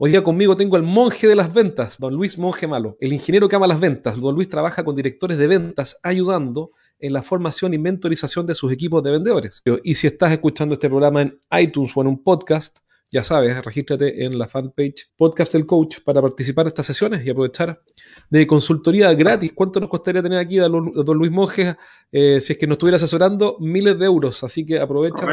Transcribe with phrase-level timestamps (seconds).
[0.00, 3.48] Hoy día conmigo tengo al monje de las ventas, don Luis Monje Malo, el ingeniero
[3.48, 4.20] que ama las ventas.
[4.20, 6.70] Don Luis trabaja con directores de ventas ayudando
[7.00, 9.60] en la formación y mentorización de sus equipos de vendedores.
[9.82, 12.78] Y si estás escuchando este programa en iTunes o en un podcast,
[13.10, 17.30] ya sabes, regístrate en la fanpage Podcast El Coach para participar de estas sesiones y
[17.30, 17.80] aprovechar
[18.28, 19.52] de consultoría gratis.
[19.54, 21.74] ¿Cuánto nos costaría tener aquí a don Luis Monge
[22.12, 23.56] eh, si es que nos estuviera asesorando?
[23.60, 25.26] Miles de euros, así que aprovecha.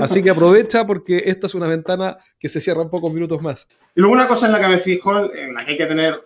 [0.00, 3.68] Así que aprovecha porque esta es una ventana que se cierra en pocos minutos más.
[3.94, 6.18] Y luego una cosa en la que me fijo, en la que hay que tener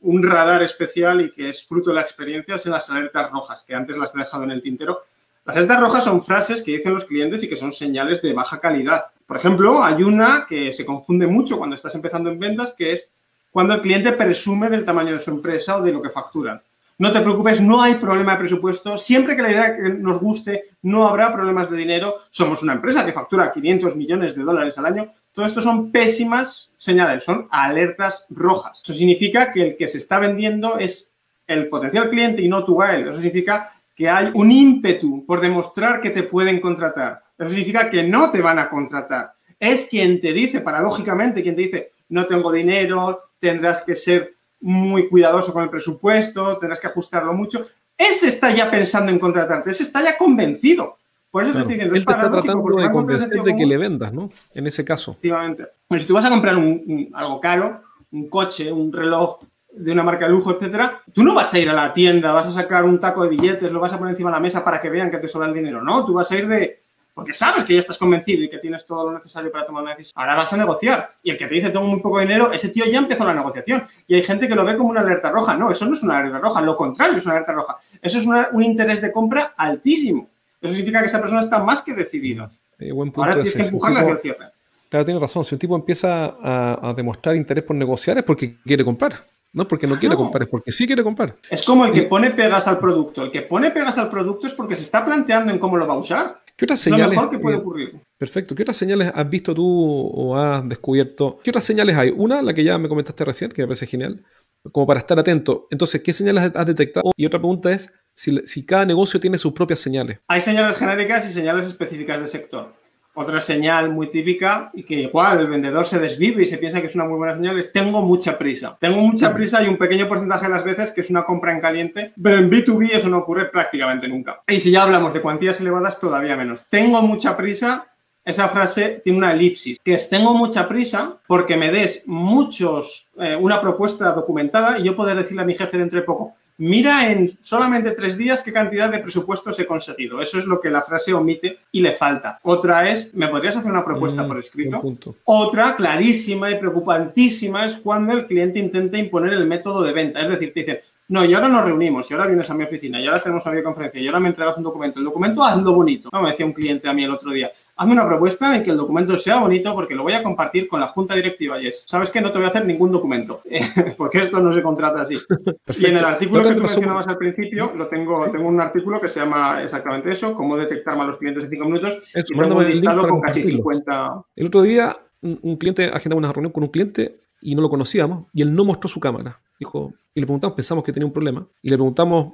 [0.00, 3.62] un radar especial y que es fruto de la experiencia, es en las alertas rojas,
[3.66, 5.02] que antes las he dejado en el tintero.
[5.44, 8.58] Las alertas rojas son frases que dicen los clientes y que son señales de baja
[8.58, 9.04] calidad.
[9.30, 13.08] Por ejemplo, hay una que se confunde mucho cuando estás empezando en ventas, que es
[13.52, 16.60] cuando el cliente presume del tamaño de su empresa o de lo que facturan.
[16.98, 18.98] No te preocupes, no hay problema de presupuesto.
[18.98, 22.16] Siempre que la idea que nos guste, no habrá problemas de dinero.
[22.32, 25.12] Somos una empresa que factura 500 millones de dólares al año.
[25.32, 28.80] Todo esto son pésimas señales, son alertas rojas.
[28.82, 31.12] Eso significa que el que se está vendiendo es
[31.46, 33.02] el potencial cliente y no tú a él.
[33.02, 37.29] Eso significa que hay un ímpetu por demostrar que te pueden contratar.
[37.44, 39.32] Eso significa que no te van a contratar.
[39.58, 45.08] Es quien te dice, paradójicamente, quien te dice, no tengo dinero, tendrás que ser muy
[45.08, 47.66] cuidadoso con el presupuesto, tendrás que ajustarlo mucho.
[47.96, 50.98] Ese está ya pensando en contratarte, ese está ya convencido.
[51.30, 54.12] Por eso te estoy diciendo, Él te está tratando de convencer de que le vendas,
[54.12, 54.30] ¿no?
[54.52, 55.12] En ese caso.
[55.12, 55.66] Efectivamente.
[55.88, 59.38] Bueno, si tú vas a comprar algo caro, un coche, un reloj
[59.72, 62.48] de una marca de lujo, etcétera, tú no vas a ir a la tienda, vas
[62.48, 64.80] a sacar un taco de billetes, lo vas a poner encima de la mesa para
[64.80, 65.80] que vean que te sobra el dinero.
[65.80, 66.79] No, tú vas a ir de,
[67.20, 69.92] porque sabes que ya estás convencido y que tienes todo lo necesario para tomar una
[69.92, 70.14] decisión.
[70.16, 71.16] Ahora vas a negociar.
[71.22, 73.86] Y el que te dice tengo muy poco dinero, ese tío ya empezó la negociación.
[74.06, 75.54] Y hay gente que lo ve como una alerta roja.
[75.54, 77.76] No, eso no es una alerta roja, lo contrario es una alerta roja.
[78.00, 80.30] Eso es un interés de compra altísimo.
[80.62, 82.50] Eso significa que esa persona está más que decidida.
[82.78, 84.46] Eh, Ahora tienes que empujarla hacia el cierre.
[84.88, 85.44] Claro, tienes razón.
[85.44, 89.12] Si un tipo empieza a, demostrar interés por negociar es porque quiere comprar.
[89.52, 91.34] No porque no quiere comprar, es porque sí quiere comprar.
[91.50, 93.24] Es como el que pone pegas al producto.
[93.24, 95.94] El que pone pegas al producto es porque se está planteando en cómo lo va
[95.94, 96.39] a usar.
[96.60, 97.06] ¿Qué otras señales?
[97.06, 98.00] Lo mejor que puede ocurrir.
[98.18, 98.54] Perfecto.
[98.54, 101.38] ¿Qué otras señales has visto tú o has descubierto?
[101.42, 102.12] ¿Qué otras señales hay?
[102.14, 104.22] Una, la que ya me comentaste recién, que me parece genial,
[104.70, 105.68] como para estar atento.
[105.70, 107.12] Entonces, ¿qué señales has detectado?
[107.16, 110.18] Y otra pregunta es si, si cada negocio tiene sus propias señales.
[110.28, 112.74] Hay señales genéricas y señales específicas del sector.
[113.14, 116.86] Otra señal muy típica y que igual el vendedor se desvive y se piensa que
[116.86, 118.76] es una muy buena señal es tengo mucha prisa.
[118.80, 121.60] Tengo mucha prisa y un pequeño porcentaje de las veces que es una compra en
[121.60, 124.40] caliente, pero en B2B eso no ocurre prácticamente nunca.
[124.46, 126.64] Y si ya hablamos de cuantías elevadas, todavía menos.
[126.68, 127.86] Tengo mucha prisa
[128.24, 133.34] esa frase tiene una elipsis, que es tengo mucha prisa porque me des muchos, eh,
[133.34, 137.38] una propuesta documentada y yo poder decirle a mi jefe dentro de poco, mira en
[137.40, 140.20] solamente tres días qué cantidad de presupuestos he conseguido.
[140.20, 142.38] Eso es lo que la frase omite y le falta.
[142.42, 144.82] Otra es, ¿me podrías hacer una propuesta mm, por escrito?
[145.24, 150.20] Otra, clarísima y preocupantísima, es cuando el cliente intenta imponer el método de venta.
[150.20, 153.00] Es decir, te dice, no, y ahora nos reunimos, y ahora vienes a mi oficina,
[153.00, 155.00] y ahora tenemos una videoconferencia, y ahora me entregas un documento.
[155.00, 156.08] El documento hazlo bonito.
[156.12, 158.70] No, me decía un cliente a mí el otro día, hazme una propuesta en que
[158.70, 161.60] el documento sea bonito porque lo voy a compartir con la junta directiva.
[161.60, 162.20] Y es, ¿sabes qué?
[162.20, 163.42] No te voy a hacer ningún documento,
[163.96, 165.16] porque esto no se contrata así.
[165.80, 169.08] Y en el artículo que tú mencionabas al principio, lo tengo, tengo un artículo que
[169.08, 173.08] se llama exactamente eso, cómo detectar malos clientes en cinco minutos, y tengo un listado
[173.08, 174.22] con casi 50...
[174.36, 178.26] El otro día, un cliente, agendaba una reunión con un cliente y no lo conocíamos,
[178.32, 179.40] y él no mostró su cámara.
[179.60, 182.32] Dijo, y le preguntamos, pensamos que tenía un problema, y le preguntamos,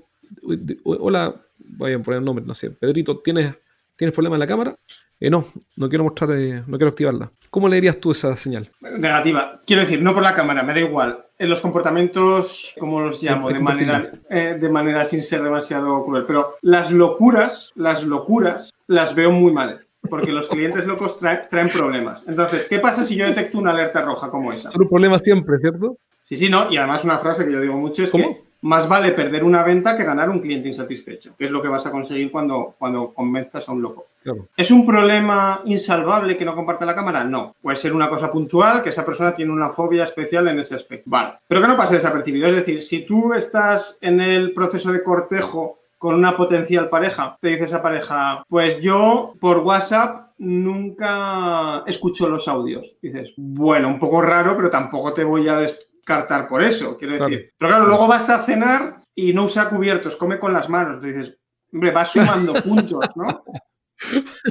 [0.85, 3.53] hola, voy a poner el nombre, no sé, Pedrito, ¿tienes,
[3.97, 4.77] ¿tienes problema en la cámara?
[5.19, 5.45] Eh, no,
[5.77, 7.33] no quiero mostrar, eh, no quiero activarla.
[7.51, 8.71] ¿Cómo leerías tú esa señal?
[8.81, 9.61] Negativa.
[9.67, 11.25] Quiero decir, no por la cámara, me da igual.
[11.39, 13.49] En los comportamientos, como los llamo?
[13.49, 16.27] De manera, eh, de manera sin ser demasiado cruel.
[16.27, 22.23] Pero las locuras, las locuras, las veo muy mal porque los clientes locos traen, problemas.
[22.27, 24.69] Entonces, ¿qué pasa si yo detecto una alerta roja como esa?
[24.69, 25.99] Es un problema siempre, ¿cierto?
[26.25, 26.71] Sí, sí, no.
[26.71, 29.97] Y además una frase que yo digo mucho es que más vale perder una venta
[29.97, 33.69] que ganar un cliente insatisfecho, que es lo que vas a conseguir cuando, cuando convenzas
[33.69, 34.07] a un loco.
[34.57, 37.23] ¿Es un problema insalvable que no comparte la cámara?
[37.23, 37.55] No.
[37.63, 41.09] Puede ser una cosa puntual, que esa persona tiene una fobia especial en ese aspecto.
[41.09, 41.35] Vale.
[41.47, 42.49] Pero que no pase desapercibido.
[42.49, 47.37] Es decir, si tú estás en el proceso de cortejo con una potencial pareja.
[47.41, 52.87] Te dice esa pareja, pues yo por WhatsApp nunca escucho los audios.
[53.01, 57.53] Dices, bueno, un poco raro, pero tampoco te voy a descartar por eso, quiero decir.
[57.59, 61.03] Pero claro, luego vas a cenar y no usa cubiertos, come con las manos.
[61.03, 61.35] dices,
[61.73, 63.45] hombre, vas sumando puntos, ¿no?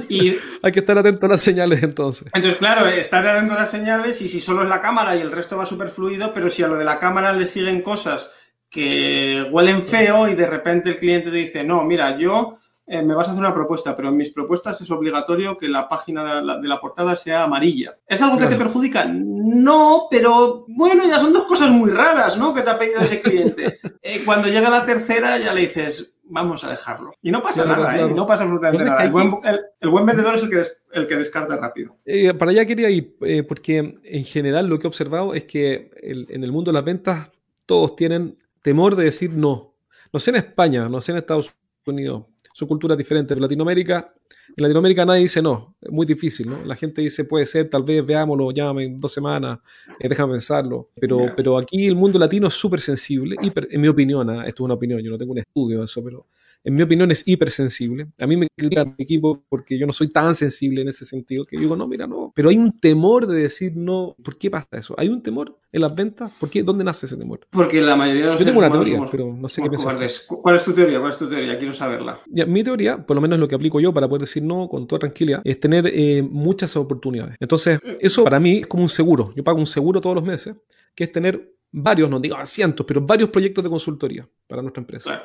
[0.08, 2.28] Y, Hay que estar atento a las señales entonces.
[2.34, 5.30] Entonces, claro, estar atento a las señales y si solo es la cámara y el
[5.30, 8.30] resto va súper fluido, pero si a lo de la cámara le siguen cosas
[8.76, 13.14] que huelen feo y de repente el cliente te dice, no, mira, yo eh, me
[13.14, 16.68] vas a hacer una propuesta, pero en mis propuestas es obligatorio que la página de
[16.68, 17.96] la, portada sea amarilla.
[18.06, 19.06] ¿Es algo que te perjudica?
[19.06, 22.52] No, pero bueno, ya son dos cosas muy raras, ¿no?
[22.52, 23.78] Que te ha pedido ese cliente.
[24.08, 27.10] Eh, cuando llega la tercera ya le dices, vamos a dejarlo.
[27.22, 28.08] Y no pasa nada, ¿eh?
[28.08, 29.02] No pasa absolutamente nada.
[29.02, 30.62] El buen, vendedor es el que,
[30.92, 31.96] el que descarta rápido.
[32.04, 33.16] Eh, para allá quería ir,
[33.48, 37.30] porque en general lo que he observado es que en el mundo de las ventas
[37.66, 39.76] todos tienen temor de decir no.
[40.12, 41.54] No sé en España, no sé en Estados
[41.86, 43.32] Unidos, su cultura es diferente.
[43.32, 44.12] En Latinoamérica,
[44.56, 46.64] en Latinoamérica nadie dice no, es muy difícil, ¿no?
[46.64, 49.60] La gente dice puede ser, tal vez veámoslo, llámame en dos semanas,
[50.00, 50.90] eh, déjame pensarlo.
[51.00, 54.44] Pero, pero aquí el mundo latino es súper sensible, en mi opinión, ¿ah?
[54.44, 56.26] esto es una opinión, yo no tengo un estudio de eso, pero
[56.66, 58.08] en mi opinión, es hipersensible.
[58.18, 61.46] A mí me critican mi equipo porque yo no soy tan sensible en ese sentido,
[61.46, 62.32] que digo, no, mira, no.
[62.34, 64.16] Pero hay un temor de decir no.
[64.20, 64.92] ¿Por qué pasa eso?
[64.98, 66.32] ¿Hay un temor en las ventas?
[66.40, 66.64] ¿Por qué?
[66.64, 67.46] ¿Dónde nace ese temor?
[67.50, 69.96] Porque la mayoría de los Yo tengo una teoría, pero no sé qué pensar.
[70.26, 70.98] ¿Cuál es tu teoría?
[70.98, 71.56] ¿Cuál es tu teoría?
[71.56, 72.20] Quiero saberla.
[72.48, 74.98] mi teoría, por lo menos lo que aplico yo para poder decir no con toda
[74.98, 77.36] tranquilidad, es tener eh, muchas oportunidades.
[77.38, 79.32] Entonces, eso para mí es como un seguro.
[79.36, 80.56] Yo pago un seguro todos los meses,
[80.96, 85.22] que es tener varios, no digo cientos, pero varios proyectos de consultoría para nuestra empresa.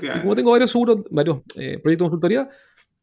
[0.00, 2.48] Y como tengo varios seguros, varios eh, proyectos de consultoría,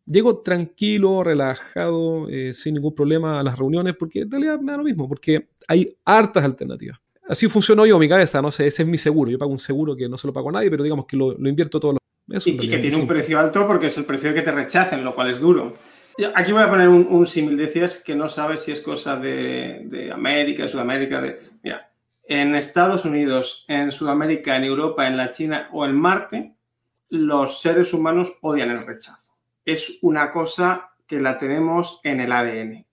[0.05, 4.77] llego tranquilo, relajado, eh, sin ningún problema a las reuniones, porque en realidad me da
[4.77, 6.99] lo mismo, porque hay hartas alternativas.
[7.27, 9.31] Así funcionó yo mi cabeza, no sé, ese es mi seguro.
[9.31, 11.31] Yo pago un seguro que no se lo pago a nadie, pero digamos que lo,
[11.47, 11.95] invierto todos
[12.27, 15.03] los y, y que tiene un precio alto porque es el precio que te rechacen,
[15.03, 15.73] lo cual es duro.
[16.35, 17.57] Aquí voy a poner un, un símil.
[17.57, 21.21] Decías que no sabes si es cosa de, de América, de Sudamérica.
[21.21, 21.39] De...
[21.63, 21.91] Mira,
[22.23, 26.55] en Estados Unidos, en Sudamérica, en Europa, en la China o en Marte,
[27.11, 29.33] los seres humanos odian el rechazo.
[29.65, 32.85] Es una cosa que la tenemos en el ADN,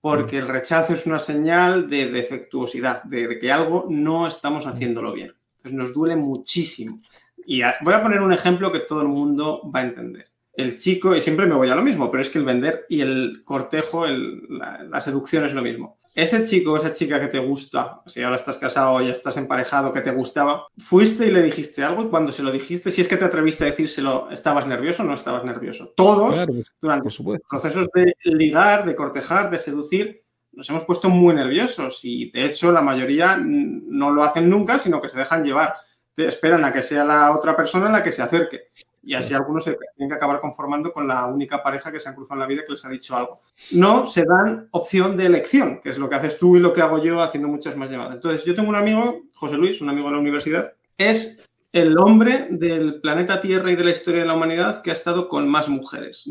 [0.00, 5.32] porque el rechazo es una señal de defectuosidad, de, que algo no estamos haciéndolo bien.
[5.62, 7.00] Nos duele muchísimo.
[7.46, 10.26] Y voy a poner un ejemplo que todo el mundo va a entender.
[10.52, 13.00] El chico, y siempre me voy a lo mismo, pero es que el vender y
[13.00, 18.02] el cortejo, la seducción es lo mismo ese chico o esa chica que te gusta,
[18.06, 21.82] si ahora estás casado o ya estás emparejado, que te gustaba, fuiste y le dijiste
[21.82, 25.02] algo y cuando se lo dijiste, si es que te atreviste a decírselo, ¿estabas nervioso
[25.02, 25.92] o no estabas nervioso?
[25.96, 26.46] Todos,
[26.80, 32.30] durante los procesos de ligar, de cortejar, de seducir, nos hemos puesto muy nerviosos y
[32.30, 35.74] de hecho la mayoría no lo hacen nunca, sino que se dejan llevar.
[36.14, 38.68] Te esperan a que sea la otra persona la que se acerque.
[39.06, 42.14] Y así algunos se tienen que acabar conformando con la única pareja que se han
[42.14, 43.40] cruzado en la vida que les ha dicho algo.
[43.72, 46.80] No se dan opción de elección, que es lo que haces tú y lo que
[46.80, 48.14] hago yo haciendo muchas más llamadas.
[48.14, 52.46] Entonces, yo tengo un amigo, José Luis, un amigo de la universidad, es el hombre
[52.50, 55.68] del planeta Tierra y de la historia de la humanidad que ha estado con más
[55.68, 56.24] mujeres.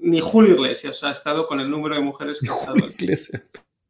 [0.00, 2.78] Ni Julio Iglesias ha estado con el número de mujeres que ha estado.
[2.78, 3.42] Iglesias.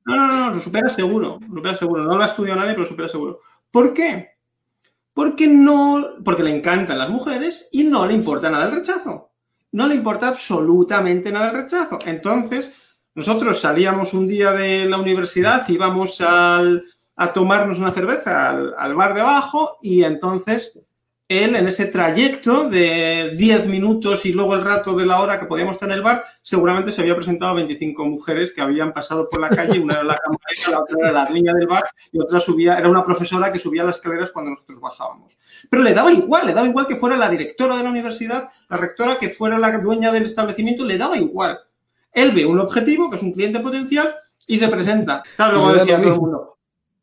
[0.05, 2.03] No, no, no, lo supera seguro, lo supera seguro.
[2.05, 3.41] No lo ha estudiado nadie, pero lo supera seguro.
[3.71, 4.38] ¿Por qué?
[5.19, 9.33] Porque no, porque le encantan las mujeres y no le importa nada el rechazo.
[9.73, 11.99] No le importa absolutamente nada el rechazo.
[12.07, 12.73] Entonces,
[13.17, 16.85] nosotros salíamos un día de la universidad, íbamos al,
[17.17, 20.79] a tomarnos una cerveza al, al, bar de abajo y entonces
[21.29, 25.45] él en ese trayecto de 10 minutos y luego el rato de la hora que
[25.45, 29.29] podíamos estar en el bar, seguramente se había presentado a 25 mujeres que habían pasado
[29.29, 32.19] por la calle, una era la camarera, la otra era la dueña del bar y
[32.19, 35.37] otra subía, era una profesora que subía las escaleras cuando nosotros bajábamos.
[35.69, 38.79] Pero le daba igual, le daba igual que fuera la directora de la universidad, la
[38.79, 41.59] rectora, que fuera la dueña del establecimiento, le daba igual.
[42.11, 44.15] Él ve un objetivo, que es un cliente potencial,
[44.47, 45.23] y se presenta.
[45.37, 46.59] Claro, luego decía todo el mundo,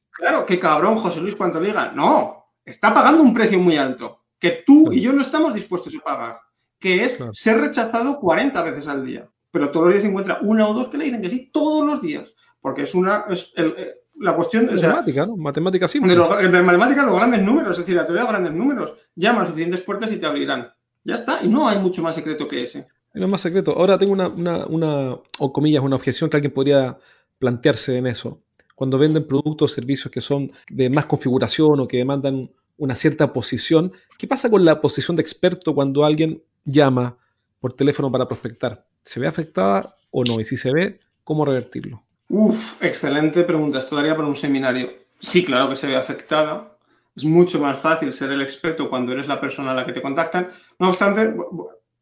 [0.10, 1.92] claro, qué cabrón José Luis cuando liga.
[1.94, 6.04] No, está pagando un precio muy alto que tú y yo no estamos dispuestos a
[6.04, 6.40] pagar,
[6.80, 9.30] que es ser rechazado 40 veces al día.
[9.52, 11.86] Pero todos los días se encuentra una o dos que le dicen que sí, todos
[11.86, 12.30] los días.
[12.60, 13.26] Porque es una.
[13.30, 14.66] Es eh, la cuestión.
[14.66, 15.38] Matemática, ¿no?
[15.38, 16.12] Matemática simple.
[16.12, 18.94] De, lo, de matemática, los grandes números, es decir, la teoría de los grandes números.
[19.16, 20.74] Llama a suficientes puertas y te abrirán.
[21.04, 21.40] Ya está.
[21.42, 22.88] Y no hay mucho más secreto que ese.
[23.14, 23.72] No es más secreto.
[23.78, 26.98] Ahora tengo una, una, una, o comillas, una objeción que alguien podría
[27.40, 28.42] plantearse en eso.
[28.76, 33.32] Cuando venden productos o servicios que son de más configuración o que demandan una cierta
[33.34, 33.92] posición.
[34.18, 37.18] ¿Qué pasa con la posición de experto cuando alguien llama
[37.60, 38.86] por teléfono para prospectar?
[39.02, 40.40] ¿Se ve afectada o no?
[40.40, 42.04] Y si se ve, ¿cómo revertirlo?
[42.30, 43.80] Uf, excelente pregunta.
[43.80, 44.92] Esto daría para un seminario.
[45.20, 46.78] Sí, claro que se ve afectada.
[47.16, 50.02] Es mucho más fácil ser el experto cuando eres la persona a la que te
[50.02, 50.50] contactan.
[50.80, 51.34] No obstante,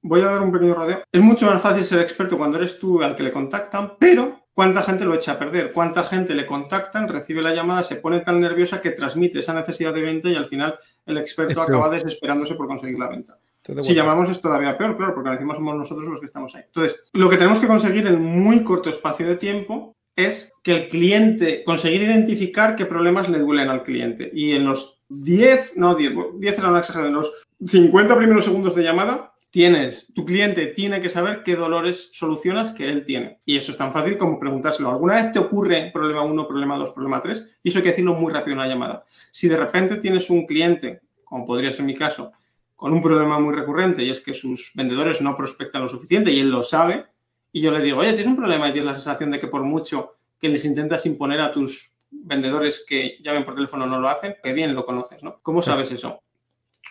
[0.03, 1.03] voy a dar un pequeño rodeo.
[1.11, 4.83] Es mucho más fácil ser experto cuando eres tú al que le contactan, pero ¿Cuánta
[4.83, 5.71] gente lo echa a perder?
[5.71, 9.93] ¿Cuánta gente le contactan, recibe la llamada, se pone tan nerviosa que transmite esa necesidad
[9.93, 13.39] de venta y al final el experto acaba desesperándose por conseguir la venta?
[13.81, 16.63] Si llamamos es todavía peor, claro, porque encima somos nosotros los que estamos ahí.
[16.67, 20.89] Entonces, lo que tenemos que conseguir en muy corto espacio de tiempo es que el
[20.89, 24.29] cliente, conseguir identificar qué problemas le duelen al cliente.
[24.33, 27.31] Y en los 10, no 10, 10 era una exageración, en los
[27.65, 32.89] 50 primeros segundos de llamada, tienes, tu cliente tiene que saber qué dolores solucionas que
[32.89, 33.39] él tiene.
[33.45, 34.89] Y eso es tan fácil como preguntárselo.
[34.89, 37.57] ¿Alguna vez te ocurre problema 1, problema 2, problema 3?
[37.61, 39.05] Y eso hay que decirlo muy rápido en una llamada.
[39.31, 42.31] Si de repente tienes un cliente, como podría ser mi caso,
[42.75, 46.39] con un problema muy recurrente y es que sus vendedores no prospectan lo suficiente y
[46.39, 47.05] él lo sabe,
[47.51, 49.61] y yo le digo, oye, tienes un problema y tienes la sensación de que por
[49.61, 54.35] mucho que les intentas imponer a tus vendedores que llamen por teléfono no lo hacen,
[54.41, 55.39] que bien lo conoces, ¿no?
[55.43, 56.22] ¿Cómo sabes eso?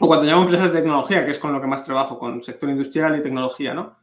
[0.00, 2.70] O cuando llamo empresas de tecnología, que es con lo que más trabajo, con sector
[2.70, 3.96] industrial y tecnología, ¿no?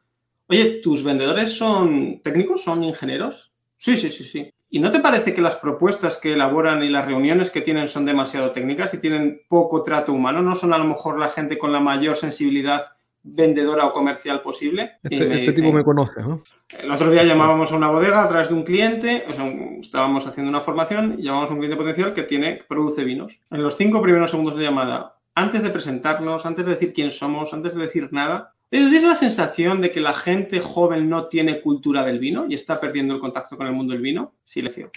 [0.48, 2.64] Oye, ¿tus vendedores son técnicos?
[2.64, 3.52] ¿Son ingenieros?
[3.78, 4.52] Sí, sí, sí, sí.
[4.72, 8.06] ¿Y no te parece que las propuestas que elaboran y las reuniones que tienen son
[8.06, 10.42] demasiado técnicas y tienen poco trato humano?
[10.42, 12.86] ¿No son a lo mejor la gente con la mayor sensibilidad
[13.24, 14.94] vendedora o comercial posible?
[15.04, 16.44] Este, este tipo me conoce, ¿no?
[16.70, 19.46] El otro día llamábamos a una bodega a través de un cliente, o sea,
[19.82, 23.34] estábamos haciendo una formación y llamamos a un cliente potencial que tiene, que produce vinos.
[23.50, 27.54] En los cinco primeros segundos de llamada, antes de presentarnos, antes de decir quién somos,
[27.54, 32.04] antes de decir nada, ¿tienes la sensación de que la gente joven no tiene cultura
[32.04, 34.34] del vino y está perdiendo el contacto con el mundo del vino?
[34.44, 34.92] Silencio.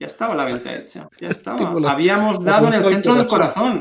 [0.00, 1.90] Ya estaba la venta hecha, ya estaba.
[1.90, 3.80] Habíamos dado en el centro del corazón.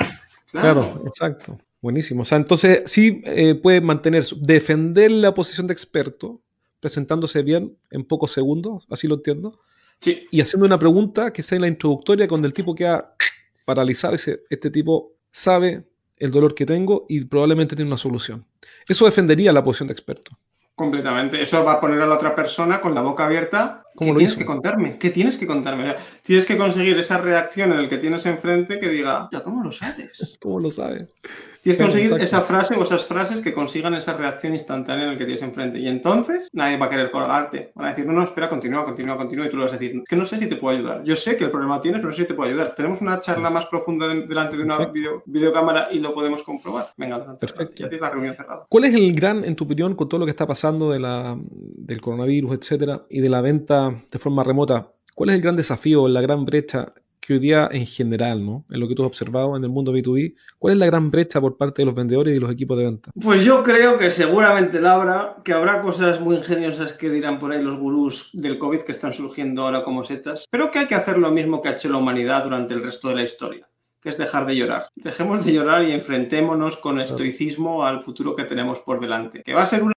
[0.51, 1.03] Claro.
[1.07, 1.57] exacto.
[1.81, 2.21] Buenísimo.
[2.21, 6.41] O sea, entonces sí eh, puede mantener, defender la posición de experto,
[6.79, 9.59] presentándose bien en pocos segundos, así lo entiendo.
[9.99, 10.27] Sí.
[10.31, 13.15] Y haciendo una pregunta que sea en la introductoria, cuando el tipo queda
[13.65, 15.85] paralizado, ese, este tipo sabe
[16.17, 18.45] el dolor que tengo y probablemente tiene una solución.
[18.87, 20.37] Eso defendería la posición de experto.
[20.75, 21.39] Completamente.
[21.41, 23.83] Eso va a poner a la otra persona con la boca abierta.
[23.95, 24.39] ¿Cómo ¿Qué lo tienes hizo?
[24.39, 24.97] que contarme?
[24.97, 25.95] ¿Qué tienes que contarme?
[26.23, 29.71] Tienes que conseguir esa reacción en el que tienes enfrente que diga, "Ya, ¿cómo lo
[29.71, 30.11] sabes?
[30.41, 31.09] ¿Cómo lo sabe?
[31.63, 32.23] Tienes que conseguir exacto.
[32.25, 35.79] esa frase o esas frases que consigan esa reacción instantánea en el que tienes enfrente.
[35.79, 37.71] Y entonces nadie va a querer colgarte.
[37.73, 39.45] Van a decir, no, no, espera, continúa, continúa, continúa.
[39.45, 41.03] Y tú le vas a decir, es que no sé si te puedo ayudar.
[41.05, 42.75] Yo sé que el problema tienes, pero no sé si te puedo ayudar.
[42.75, 46.89] Tenemos una charla más profunda de- delante de una video- videocámara y lo podemos comprobar.
[46.97, 47.39] Venga, adelante.
[47.39, 47.75] Perfecto.
[47.77, 48.65] Ya tienes la reunión cerrada.
[48.67, 51.37] ¿Cuál es el gran, en tu opinión, con todo lo que está pasando de la,
[51.39, 54.89] del coronavirus, etcétera, y de la venta de forma remota?
[55.15, 56.91] ¿Cuál es el gran desafío, la gran brecha
[57.25, 58.65] que hoy día en general, ¿no?
[58.69, 61.39] en lo que tú has observado en el mundo B2B, cuál es la gran brecha
[61.39, 63.11] por parte de los vendedores y los equipos de venta?
[63.21, 67.51] Pues yo creo que seguramente la habrá, que habrá cosas muy ingeniosas que dirán por
[67.51, 70.95] ahí los gurús del COVID que están surgiendo ahora como setas, pero que hay que
[70.95, 73.69] hacer lo mismo que ha hecho la humanidad durante el resto de la historia,
[74.01, 74.87] que es dejar de llorar.
[74.95, 79.63] Dejemos de llorar y enfrentémonos con estoicismo al futuro que tenemos por delante, que va
[79.63, 79.93] a ser una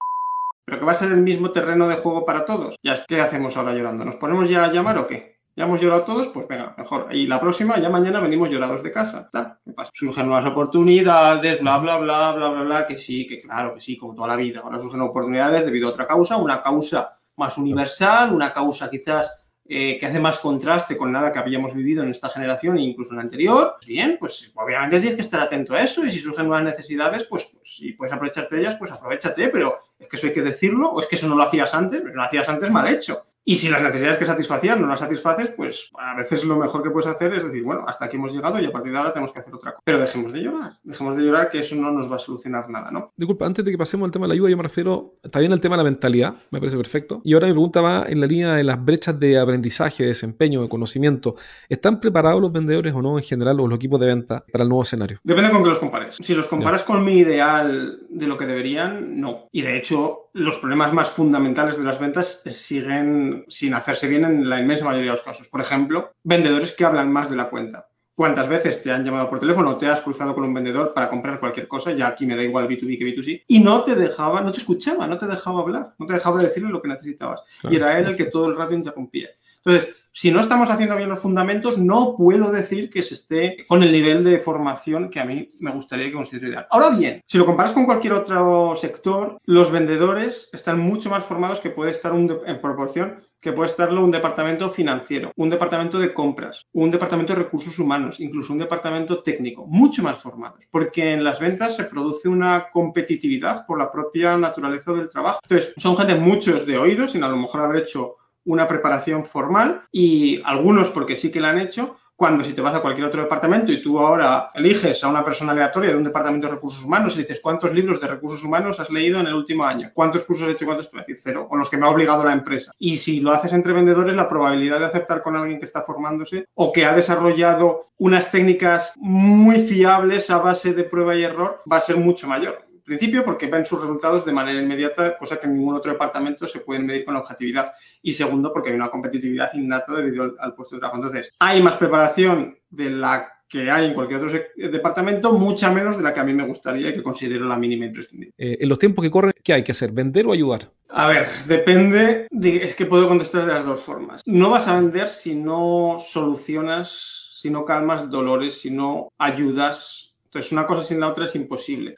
[0.65, 2.75] pero que va a ser el mismo terreno de juego para todos.
[2.83, 4.05] Ya, ¿qué hacemos ahora llorando?
[4.05, 5.36] ¿Nos ponemos ya a llamar o qué?
[5.57, 6.29] ¿Ya hemos llorado todos?
[6.29, 7.09] Pues venga, mejor.
[7.13, 9.31] Y la próxima, ya mañana venimos llorados de casa.
[9.65, 9.91] ¿Qué pasa?
[9.95, 13.97] Surgen nuevas oportunidades, bla, bla, bla, bla, bla, bla, que sí, que claro, que sí,
[13.97, 14.61] como toda la vida.
[14.61, 19.33] Ahora surgen oportunidades debido a otra causa, una causa más universal, una causa quizás
[19.65, 23.13] eh, que hace más contraste con nada que habíamos vivido en esta generación e incluso
[23.13, 23.77] en la anterior.
[23.87, 27.47] Bien, pues obviamente tienes que estar atento a eso y si surgen nuevas necesidades, pues,
[27.47, 30.91] pues si puedes aprovecharte de ellas, pues aprovechate, pero es que eso hay que decirlo
[30.91, 33.25] o es que eso no lo hacías antes, pues lo hacías antes mal hecho.
[33.49, 36.91] Y si las necesidades que satisfacías no las satisfaces, pues a veces lo mejor que
[36.91, 39.33] puedes hacer es decir, bueno, hasta aquí hemos llegado y a partir de ahora tenemos
[39.33, 39.83] que hacer otra cosa.
[39.85, 42.91] Pero dejemos de llorar, dejemos de llorar que eso no nos va a solucionar nada,
[42.91, 43.13] ¿no?
[43.17, 45.61] Disculpa, antes de que pasemos al tema de la ayuda, yo me refiero, bien el
[45.61, 47.21] tema de la mentalidad, me parece perfecto.
[47.23, 50.63] Y ahora mi pregunta va en la línea de las brechas de aprendizaje, de desempeño,
[50.63, 51.37] de conocimiento.
[51.69, 54.69] ¿Están preparados los vendedores o no en general o los equipos de venta para el
[54.69, 55.21] nuevo escenario?
[55.23, 56.17] Depende con qué los compares.
[56.21, 59.47] Si los comparas con mi ideal de lo que deberían, no.
[59.53, 64.49] Y de hecho, los problemas más fundamentales de las ventas siguen sin hacerse bien en
[64.51, 65.49] la inmensa mayoría de los casos.
[65.49, 67.89] Por ejemplo, vendedores que hablan más de la cuenta.
[68.15, 71.09] ¿Cuántas veces te han llamado por teléfono o te has cruzado con un vendedor para
[71.09, 71.93] comprar cualquier cosa?
[71.93, 73.45] Ya aquí me da igual B2B que B2C.
[73.47, 76.69] Y no te dejaba, no te escuchaba, no te dejaba hablar, no te dejaba decirle
[76.69, 77.43] lo que necesitabas.
[77.61, 77.75] Claro.
[77.75, 79.29] Y era él el que todo el rato interrumpía.
[79.65, 83.83] Entonces, si no estamos haciendo bien los fundamentos, no puedo decir que se esté con
[83.83, 86.67] el nivel de formación que a mí me gustaría que considero ideal.
[86.71, 91.61] Ahora bien, si lo comparas con cualquier otro sector, los vendedores están mucho más formados
[91.61, 96.15] que puede estar un en proporción que puede estarlo un departamento financiero, un departamento de
[96.15, 101.23] compras, un departamento de recursos humanos, incluso un departamento técnico, mucho más formados, porque en
[101.23, 105.41] las ventas se produce una competitividad por la propia naturaleza del trabajo.
[105.43, 109.83] Entonces, son gente muchos de oídos, sin a lo mejor haber hecho una preparación formal
[109.93, 113.23] y algunos porque sí que la han hecho, cuando si te vas a cualquier otro
[113.23, 117.15] departamento y tú ahora eliges a una persona aleatoria de un departamento de recursos humanos
[117.15, 120.49] y dices cuántos libros de recursos humanos has leído en el último año, cuántos cursos
[120.49, 122.73] has hecho cuántos, a decir cero, o los que me ha obligado la empresa.
[122.79, 126.47] Y si lo haces entre vendedores, la probabilidad de aceptar con alguien que está formándose
[126.55, 131.77] o que ha desarrollado unas técnicas muy fiables a base de prueba y error va
[131.77, 135.59] a ser mucho mayor principio porque ven sus resultados de manera inmediata, cosa que en
[135.59, 137.73] ningún otro departamento se pueden medir con objetividad.
[138.01, 140.97] Y segundo, porque hay una competitividad innata debido al, al puesto de trabajo.
[140.97, 146.03] Entonces, hay más preparación de la que hay en cualquier otro departamento, mucha menos de
[146.03, 148.35] la que a mí me gustaría y que considero la mínima imprescindible.
[148.37, 149.93] Eh, en los tiempos que corren, ¿qué hay que hacer?
[149.93, 150.71] ¿Vender o ayudar?
[150.89, 154.23] A ver, depende, de, es que puedo contestar de las dos formas.
[154.27, 160.06] No vas a vender si no solucionas, si no calmas dolores, si no ayudas
[160.37, 161.95] entonces, una cosa sin la otra es imposible.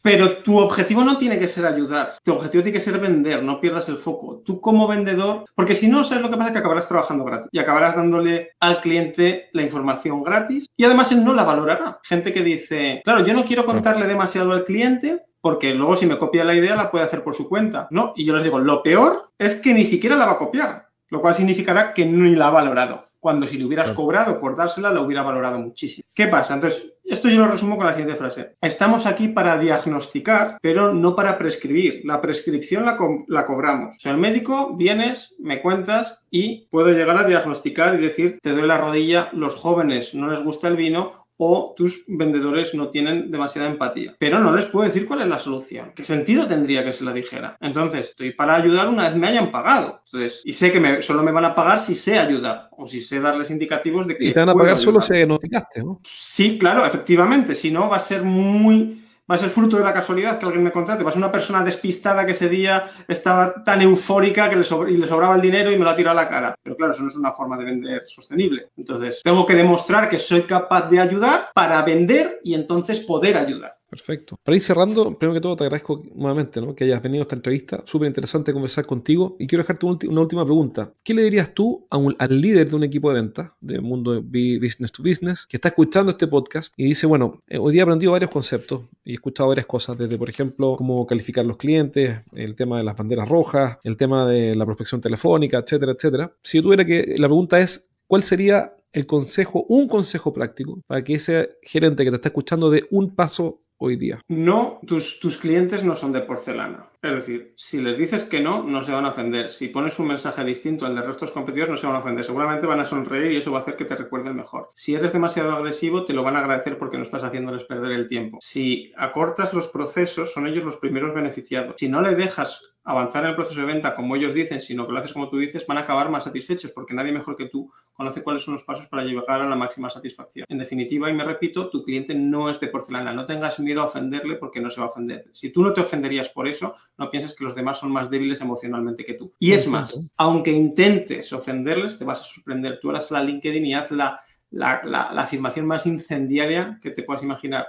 [0.00, 2.16] Pero tu objetivo no tiene que ser ayudar.
[2.22, 4.42] Tu objetivo tiene que ser vender, no pierdas el foco.
[4.44, 6.52] Tú como vendedor, porque si no, ¿sabes lo que pasa?
[6.52, 11.22] Que acabarás trabajando gratis y acabarás dándole al cliente la información gratis y además él
[11.22, 12.00] no la valorará.
[12.02, 16.16] Gente que dice, claro, yo no quiero contarle demasiado al cliente porque luego si me
[16.18, 17.88] copia la idea la puede hacer por su cuenta.
[17.90, 20.88] No, y yo les digo, lo peor es que ni siquiera la va a copiar,
[21.10, 24.90] lo cual significará que ni la ha valorado cuando si le hubieras cobrado por dársela,
[24.90, 26.04] la hubiera valorado muchísimo.
[26.12, 26.54] ¿Qué pasa?
[26.54, 28.56] Entonces, esto yo lo resumo con la siguiente frase.
[28.60, 32.02] Estamos aquí para diagnosticar, pero no para prescribir.
[32.04, 33.96] La prescripción la, cobramos.
[33.96, 38.52] O sea, el médico, vienes, me cuentas y puedo llegar a diagnosticar y decir, te
[38.52, 43.32] doy la rodilla, los jóvenes no les gusta el vino o tus vendedores no tienen
[43.32, 44.14] demasiada empatía.
[44.16, 45.92] Pero no les puedo decir cuál es la solución.
[45.92, 47.56] ¿Qué sentido tendría que se la dijera?
[47.60, 50.02] Entonces, estoy para ayudar una vez me hayan pagado.
[50.04, 53.00] Entonces, y sé que me, solo me van a pagar si sé ayudar o si
[53.00, 54.26] sé darles indicativos de que.
[54.26, 56.00] Y te van a pagar solo si notificaste, ¿no?
[56.04, 57.56] Sí, claro, efectivamente.
[57.56, 60.64] Si no, va a ser muy va a ser fruto de la casualidad que alguien
[60.64, 61.04] me contrate.
[61.04, 64.96] Va a ser una persona despistada que ese día estaba tan eufórica que le, y
[64.96, 66.54] le sobraba el dinero y me lo ha tirado a la cara.
[66.62, 68.68] Pero claro, eso no es una forma de vender sostenible.
[68.76, 73.81] Entonces, tengo que demostrar que soy capaz de ayudar para vender y entonces poder ayudar.
[73.92, 74.38] Perfecto.
[74.42, 77.82] Para ir cerrando, primero que todo te agradezco nuevamente que hayas venido a esta entrevista.
[77.84, 79.36] Súper interesante conversar contigo.
[79.38, 80.94] Y quiero dejarte una última pregunta.
[81.04, 85.02] ¿Qué le dirías tú al líder de un equipo de ventas, del mundo business to
[85.02, 88.30] business, que está escuchando este podcast y dice, bueno, eh, hoy día he aprendido varios
[88.30, 92.78] conceptos y he escuchado varias cosas, desde, por ejemplo, cómo calificar los clientes, el tema
[92.78, 96.32] de las banderas rojas, el tema de la prospección telefónica, etcétera, etcétera.
[96.42, 101.04] Si yo tuviera que, la pregunta es, ¿cuál sería el consejo, un consejo práctico para
[101.04, 104.20] que ese gerente que te está escuchando dé un paso hoy día?
[104.28, 106.88] No, tus, tus clientes no son de porcelana.
[107.02, 109.50] Es decir, si les dices que no, no se van a ofender.
[109.50, 112.24] Si pones un mensaje distinto al de restos competidores, no se van a ofender.
[112.24, 114.70] Seguramente van a sonreír y eso va a hacer que te recuerden mejor.
[114.74, 118.08] Si eres demasiado agresivo, te lo van a agradecer porque no estás haciéndoles perder el
[118.08, 118.38] tiempo.
[118.40, 121.74] Si acortas los procesos, son ellos los primeros beneficiados.
[121.76, 124.92] Si no le dejas avanzar en el proceso de venta como ellos dicen, sino que
[124.92, 127.70] lo haces como tú dices, van a acabar más satisfechos porque nadie mejor que tú
[127.92, 130.46] conoce cuáles son los pasos para llegar a la máxima satisfacción.
[130.48, 133.12] En definitiva, y me repito, tu cliente no es de porcelana.
[133.12, 135.26] No tengas miedo a ofenderle porque no se va a ofender.
[135.32, 138.40] Si tú no te ofenderías por eso, no pienses que los demás son más débiles
[138.40, 139.32] emocionalmente que tú.
[139.38, 142.80] Y es más, aunque intentes ofenderles, te vas a sorprender.
[142.80, 147.66] Tú harás la LinkedIn y haz la, la, afirmación más incendiaria que te puedas imaginar.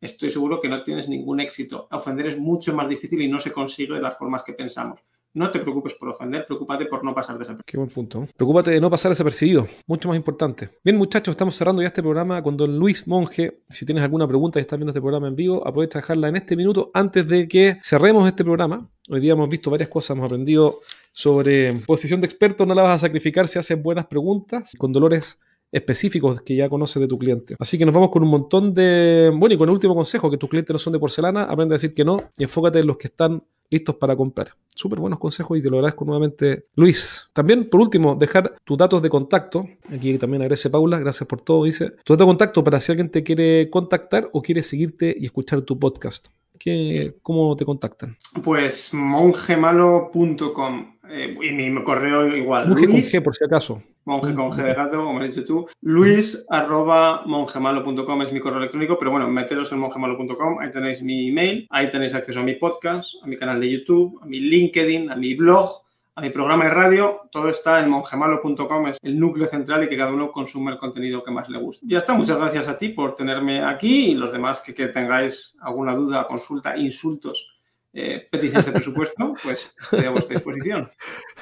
[0.00, 1.88] Estoy seguro que no tienes ningún éxito.
[1.90, 5.00] Ofender es mucho más difícil y no se consigue de las formas que pensamos.
[5.36, 7.66] No te preocupes por ofender, preocúpate por no pasar desapercibido.
[7.66, 8.26] Qué buen punto.
[8.34, 10.70] Preocúpate de no pasar desapercibido, mucho más importante.
[10.82, 13.60] Bien, muchachos, estamos cerrando ya este programa con don Luis Monge.
[13.68, 16.36] Si tienes alguna pregunta y estás viendo este programa en vivo, aprovecha de dejarla en
[16.36, 18.88] este minuto antes de que cerremos este programa.
[19.10, 20.80] Hoy día hemos visto varias cosas, hemos aprendido
[21.12, 25.38] sobre posición de experto, no la vas a sacrificar si haces buenas preguntas, con dolores
[25.70, 27.56] específicos que ya conoces de tu cliente.
[27.58, 29.30] Así que nos vamos con un montón de...
[29.36, 31.76] Bueno, y con el último consejo, que tus clientes no son de porcelana, aprende a
[31.76, 34.48] decir que no y enfócate en los que están listos para comprar.
[34.74, 37.30] Súper buenos consejos y te lo agradezco nuevamente, Luis.
[37.32, 39.66] También, por último, dejar tus datos de contacto.
[39.90, 41.64] Aquí también agradece Paula, gracias por todo.
[41.64, 45.24] Dice, tu dato de contacto para si alguien te quiere contactar o quiere seguirte y
[45.24, 46.28] escuchar tu podcast.
[46.58, 48.18] ¿Qué, ¿Cómo te contactan?
[48.42, 52.68] Pues mongemalo.com eh, y mi correo igual.
[52.68, 53.82] Con G, por si acaso.
[54.04, 55.66] Monje con G de gato, como has dicho tú.
[55.82, 61.28] Luis arroba mongemalo.com es mi correo electrónico, pero bueno, meteros en mongemalo.com, ahí tenéis mi
[61.28, 65.10] email, ahí tenéis acceso a mi podcast, a mi canal de YouTube, a mi LinkedIn,
[65.10, 65.82] a mi blog,
[66.14, 69.96] a mi programa de radio, todo está en mongemalo.com, es el núcleo central y que
[69.96, 71.84] cada uno consume el contenido que más le gusta.
[71.88, 75.56] Ya está, muchas gracias a ti por tenerme aquí y los demás que, que tengáis
[75.60, 77.55] alguna duda, consulta, insultos
[77.98, 80.90] eh, peticiones de presupuesto, pues estoy a vuestra disposición.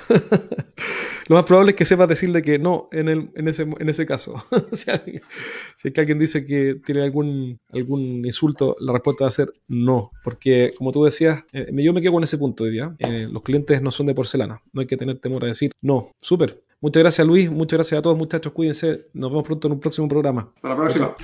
[1.26, 4.06] Lo más probable es que sepas decirle que no en, el, en, ese, en ese
[4.06, 4.34] caso.
[4.72, 5.20] si, alguien,
[5.82, 10.12] es que alguien dice que tiene algún, algún insulto, la respuesta va a ser no.
[10.22, 12.94] Porque, como tú decías, eh, yo me quedo con ese punto hoy día.
[13.00, 14.62] Eh, los clientes no son de porcelana.
[14.72, 16.12] No hay que tener temor a decir no.
[16.18, 16.62] Súper.
[16.80, 17.50] Muchas gracias, Luis.
[17.50, 18.52] Muchas gracias a todos, muchachos.
[18.52, 19.06] Cuídense.
[19.12, 20.52] Nos vemos pronto en un próximo programa.
[20.54, 21.16] Hasta la próxima.